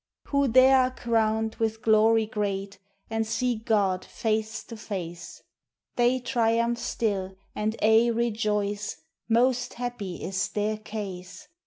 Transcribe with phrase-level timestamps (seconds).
[0.29, 2.79] Who there are crowned with glory great,
[3.11, 5.43] And see God face to face,
[5.95, 8.97] They triumph still, and aye rejoice
[9.29, 11.49] Most happy is their case.